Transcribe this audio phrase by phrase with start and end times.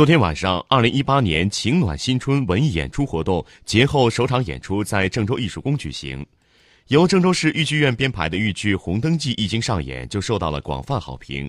[0.00, 6.24] 昨天晚上，二零一八年情暖新春文艺演出活动节后首场演出在郑州艺术宫举行。
[6.86, 11.46] 由郑州市豫剧院编排的豫剧《红灯记》一经上演，就受到了广泛好评。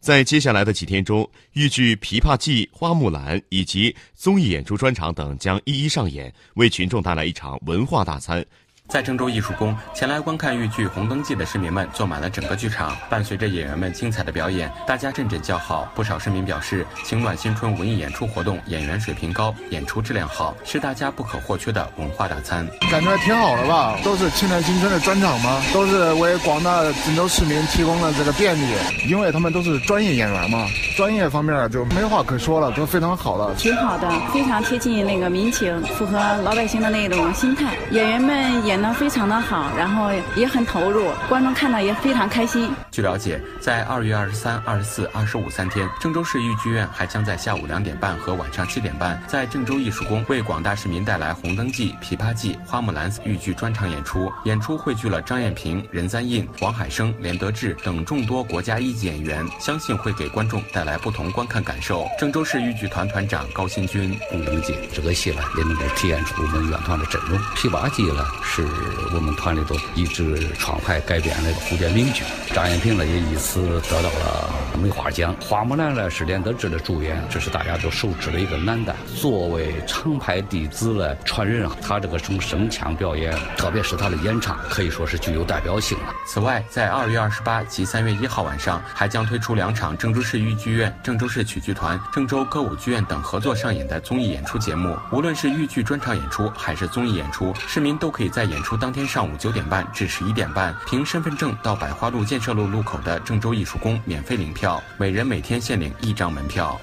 [0.00, 8.44] 在接下来的几天中，豫剧《琵琶记》《花木兰》以及综艺演出专场等将一一上演，为群众带来一场文化大餐。
[8.92, 15.90] 在郑州艺术宫前来观看豫剧《红灯记》的市民们坐满了整个剧场，伴随着演员们精彩的表演，大家阵阵叫好。
[15.94, 22.68] 不少市民表示，情暖新春文艺演出活动演员水平高，演出质量好，是大家不可或缺的文化大餐。
[22.90, 23.98] 感觉挺好的吧？
[24.04, 25.62] 都是情暖新春的专场吗？
[25.72, 28.74] 都是为广大郑州市民提供了这个便利，
[29.08, 33.54] 因为他们都是专业演员嘛，专业方面就没话可说了，都非常好的。
[33.54, 37.74] 挺好的，非常贴近那个民情，符合老百姓的那种心态。
[37.90, 38.82] 演员们演。
[38.92, 42.68] 非常的好，然后也很投入，观众看到也非常开心。
[42.90, 54.30] 据了解，在二月二十三、二十四、二十五三天，郑州市豫剧院还将在下午两点半和晚上七点半，在郑州艺术宫为广大市民带来《红灯记》《琵琶记》《花木兰》豫剧专场演出。
[54.44, 62.08] 演出汇聚了张艳萍、任三印、黄海生、连德志等众多国家一级演员，相信会给观众带带来不同观看感受。
[62.18, 67.38] 郑州市豫剧团团长高新军：《红灯记》这个戏呢，也能够体现出我们院团的阵容。
[67.54, 68.66] 《琵琶记》呢，是
[69.14, 74.50] 我们团里头一直创派改编的古典名剧，张艳平呢也以此得到了
[74.82, 75.32] 梅花奖。
[75.40, 78.92] 花木兰呢是连德志的主演，这是大家都熟知的一个男旦。
[79.14, 86.06] 作为长派弟子的传人，他这个从声腔表演，特别是他的演唱，可以说是具有代表性的。
[86.26, 94.96] 此外，在二月二十八及三月一号晚上，还将推出两场郑州市豫剧院、郑州市曲剧团、郑州歌舞剧院等合作上演的综艺演出节目。
[95.12, 106.80] 无论是豫剧专场演出还是综艺演出，市民都可以在演出当天上午九点半至十一点半，凭身份证到百花路建设路路口的郑州艺术宫免费领票，每人每天限领一张门票。